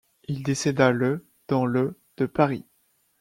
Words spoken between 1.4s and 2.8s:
dans le de Paris.